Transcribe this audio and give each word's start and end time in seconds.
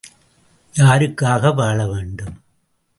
யாருக்காக 0.75 1.53
வாழ 1.53 1.79
வேண்டும்? 1.87 2.35